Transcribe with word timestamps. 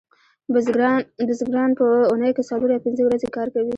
بزګران 0.53 1.71
په 1.79 1.87
اونۍ 2.11 2.31
کې 2.35 2.43
څلور 2.49 2.69
یا 2.71 2.83
پنځه 2.85 3.01
ورځې 3.05 3.27
کار 3.37 3.47
کوي 3.53 3.69